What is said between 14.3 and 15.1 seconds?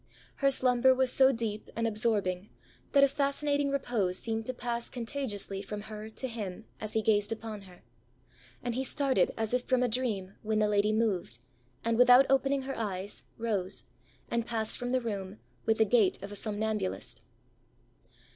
and passed from the